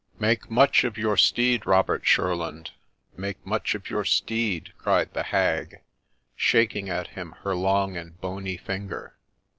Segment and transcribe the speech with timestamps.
[0.19, 2.71] 'Make much of your steed, Robert Shurland!
[3.15, 5.83] Make much of your steed!' cried the hag,
[6.35, 9.15] shaking at him her long and bony finger.